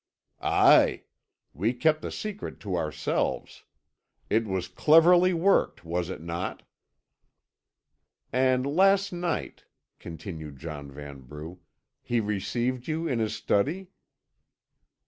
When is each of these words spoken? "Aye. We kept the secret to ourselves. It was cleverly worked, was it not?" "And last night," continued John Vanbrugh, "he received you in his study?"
"Aye. 0.41 1.03
We 1.53 1.73
kept 1.73 2.01
the 2.01 2.09
secret 2.09 2.59
to 2.61 2.75
ourselves. 2.75 3.65
It 4.31 4.45
was 4.47 4.67
cleverly 4.67 5.31
worked, 5.31 5.85
was 5.85 6.09
it 6.09 6.21
not?" 6.23 6.63
"And 8.33 8.65
last 8.65 9.13
night," 9.13 9.65
continued 9.99 10.57
John 10.57 10.91
Vanbrugh, 10.91 11.59
"he 12.01 12.19
received 12.19 12.87
you 12.87 13.07
in 13.07 13.19
his 13.19 13.35
study?" 13.35 13.91